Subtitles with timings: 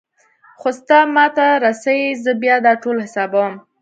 [0.59, 3.53] خو ستا ما ته رسي زه بيا دا ټول حسابوم.